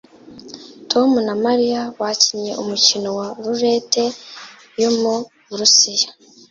[0.91, 4.05] Tom na Mariya bakinnye umukino wa roulette
[4.81, 5.13] yo mu
[5.47, 6.09] Burusiya